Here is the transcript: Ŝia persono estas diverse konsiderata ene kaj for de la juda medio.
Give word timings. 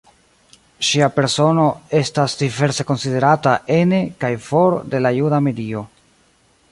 Ŝia 0.87 1.09
persono 1.17 1.65
estas 1.99 2.35
diverse 2.39 2.87
konsiderata 2.93 3.55
ene 3.77 4.01
kaj 4.25 4.35
for 4.49 4.79
de 4.95 5.05
la 5.07 5.13
juda 5.21 5.45
medio. 5.51 5.89